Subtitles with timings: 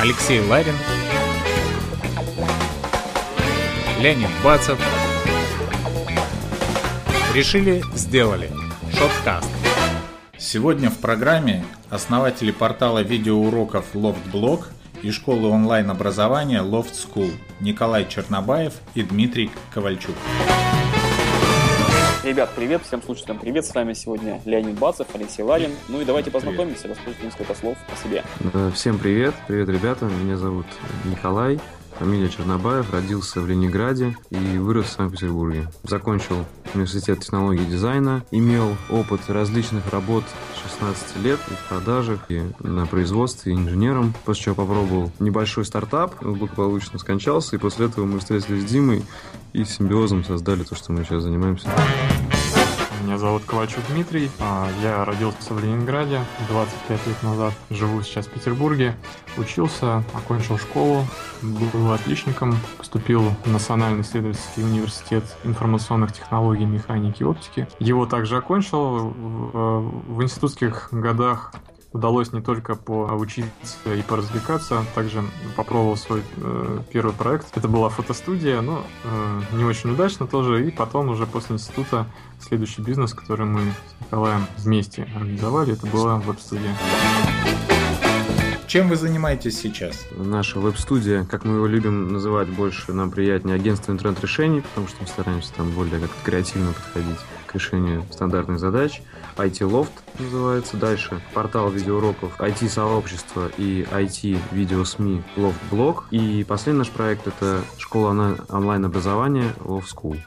[0.00, 0.76] Алексей Ларин,
[4.00, 4.78] Леонид Бацев.
[7.34, 8.48] Решили, сделали.
[8.96, 9.50] Шоткаст.
[10.38, 14.66] Сегодня в программе основатели портала видеоуроков LoftBlog
[15.02, 20.14] и школы онлайн-образования Loft School Николай Чернобаев и Дмитрий Ковальчук.
[22.24, 25.70] Ребят, привет, всем слушателям привет, с вами сегодня Леонид Бацев, Алексей Ларин.
[25.88, 28.24] Ну и давайте познакомимся, расскажите несколько слов о себе.
[28.74, 30.66] Всем привет, привет, ребята, меня зовут
[31.04, 31.60] Николай,
[31.98, 35.68] фамилия Чернобаев, родился в Ленинграде и вырос в Санкт-Петербурге.
[35.82, 40.24] Закончил университет технологий и дизайна, имел опыт различных работ
[40.62, 46.22] 16 лет и в продажах, и на производстве, и инженером, после чего попробовал небольшой стартап,
[46.22, 49.04] благополучно скончался, и после этого мы встретились с Димой
[49.52, 51.68] и симбиозом создали то, что мы сейчас занимаемся.
[53.08, 54.30] Меня зовут Ковачук Дмитрий.
[54.38, 57.54] А, я родился в Ленинграде 25 лет назад.
[57.70, 58.94] Живу сейчас в Петербурге.
[59.38, 61.06] Учился, окончил школу,
[61.40, 62.58] был отличником.
[62.76, 67.66] Поступил в Национальный исследовательский университет информационных технологий, механики и оптики.
[67.78, 69.14] Его также окончил.
[69.14, 71.54] В институтских годах
[71.92, 75.22] удалось не только поучиться и поразвлекаться, также
[75.56, 77.56] попробовал свой э, первый проект.
[77.56, 80.68] Это была фотостудия, но э, не очень удачно тоже.
[80.68, 82.06] И потом уже после института
[82.40, 86.74] следующий бизнес, который мы с Николаем вместе организовали, это была веб-студия.
[88.68, 90.04] Чем вы занимаетесь сейчас?
[90.10, 95.06] Наша веб-студия, как мы его любим называть больше, нам приятнее агентство интернет-решений, потому что мы
[95.06, 99.00] стараемся там более как-то креативно подходить к решению стандартных задач.
[99.38, 100.76] IT-лофт называется.
[100.76, 106.04] Дальше портал видеоуроков IT-сообщество и IT-видео-СМИ Лофт-блог.
[106.10, 110.18] И последний наш проект это школа онлайн-образования Лофт School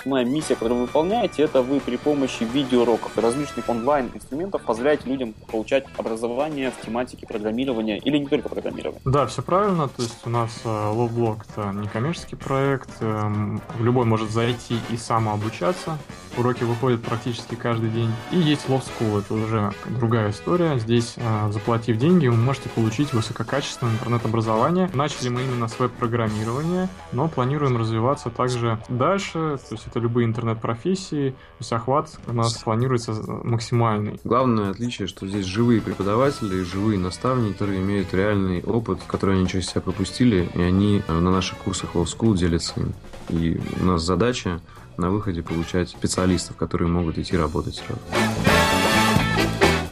[0.00, 5.34] основная миссия, которую вы выполняете, это вы при помощи видеоуроков и различных онлайн-инструментов позволяете людям
[5.50, 9.00] получать образование в тематике программирования или не только программирования.
[9.04, 9.88] Да, все правильно.
[9.88, 11.08] То есть у нас э,
[11.50, 12.90] это не коммерческий проект.
[13.00, 15.98] Эм, любой может зайти и самообучаться.
[16.36, 18.10] Уроки выходят практически каждый день.
[18.30, 20.78] И есть Love School, это уже другая история.
[20.78, 24.88] Здесь, э, заплатив деньги, вы можете получить высококачественное интернет-образование.
[24.94, 29.58] Начали мы именно с веб-программирования, но планируем развиваться также дальше.
[29.68, 34.18] То есть это любые интернет-профессии, то есть охват у нас планируется максимальный.
[34.24, 39.66] Главное отличие, что здесь живые преподаватели, живые наставники, которые имеют реальный опыт, который они через
[39.66, 42.94] себя пропустили, и они на наших курсах Love School делятся им.
[43.28, 44.60] И у нас задача
[44.96, 48.00] на выходе получать специалистов, которые могут идти работать сразу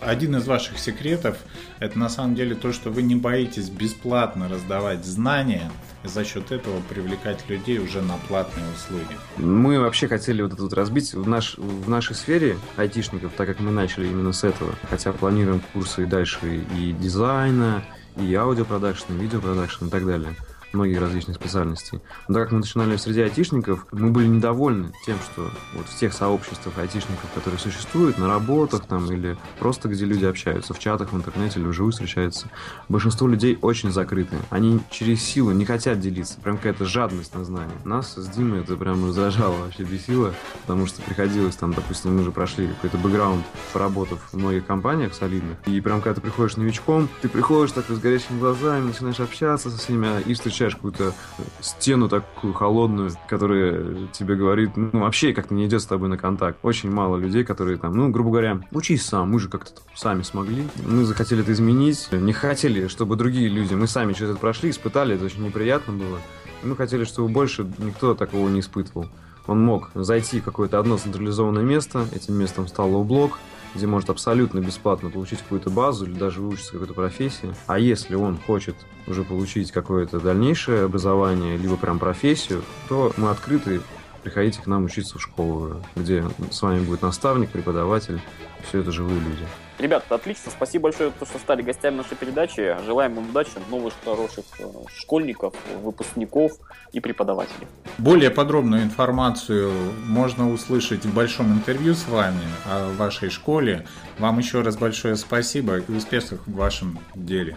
[0.09, 1.37] один из ваших секретов
[1.81, 5.71] это на самом деле то, что вы не боитесь бесплатно раздавать знания,
[6.05, 9.17] и за счет этого привлекать людей уже на платные услуги.
[9.37, 13.61] Мы вообще хотели вот это вот разбить в, наш, в нашей сфере айтишников, так как
[13.61, 14.75] мы начали именно с этого.
[14.89, 17.85] Хотя планируем курсы и дальше и дизайна,
[18.17, 20.35] и аудиопродакшн, и видеопродакшн и так далее
[20.73, 22.01] многих различных специальностей.
[22.29, 26.13] Но так как мы начинали среди айтишников, мы были недовольны тем, что вот в тех
[26.13, 31.17] сообществах айтишников, которые существуют, на работах там или просто где люди общаются, в чатах, в
[31.17, 32.49] интернете или вживую встречаются,
[32.89, 34.43] большинство людей очень закрытые.
[34.51, 37.75] Они через силу не хотят делиться, прям какая-то жадность на знания.
[37.85, 42.31] Нас с Димой это прям раздражало, вообще бесило, потому что приходилось там, допустим, мы же
[42.31, 47.29] прошли какой-то бэкграунд, поработав в многих компаниях солидных, и прям когда ты приходишь новичком, ты
[47.29, 51.13] приходишь так с горящими глазами, начинаешь общаться со всеми, и встречаешь встречаешь какую-то
[51.61, 56.59] стену такую холодную, которая тебе говорит, ну, вообще как-то не идет с тобой на контакт.
[56.63, 60.65] Очень мало людей, которые там, ну, грубо говоря, учись сам, мы же как-то сами смогли.
[60.85, 65.15] Мы захотели это изменить, не хотели, чтобы другие люди, мы сами через это прошли, испытали,
[65.15, 66.19] это очень неприятно было.
[66.65, 69.07] мы хотели, чтобы больше никто такого не испытывал.
[69.47, 73.39] Он мог зайти в какое-то одно централизованное место, этим местом стал LoftBlog,
[73.79, 77.55] где может абсолютно бесплатно получить какую-то базу или даже выучиться какой-то профессии.
[77.67, 78.75] А если он хочет
[79.07, 83.81] уже получить какое-то дальнейшее образование, либо прям профессию, то мы открыты
[84.23, 88.21] приходите к нам учиться в школу, где с вами будет наставник, преподаватель,
[88.69, 89.45] все это живые люди.
[89.79, 90.51] Ребят, отлично.
[90.51, 92.77] Спасибо большое, что стали гостями нашей передачи.
[92.85, 94.65] Желаем вам удачи, новых хороших э,
[94.97, 96.53] школьников, выпускников
[96.93, 97.69] и преподавателей.
[97.97, 99.73] Более подробную информацию
[100.05, 103.87] можно услышать в большом интервью с вами о вашей школе.
[104.19, 107.57] Вам еще раз большое спасибо и успехов в вашем деле.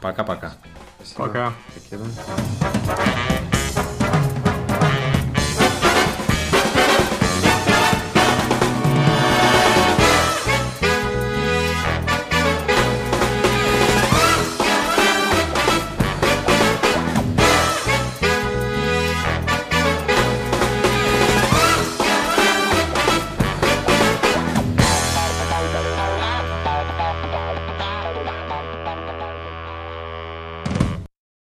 [0.00, 0.54] Пока-пока.
[1.16, 1.52] Пока.
[1.90, 1.98] -пока.
[2.86, 3.31] Пока.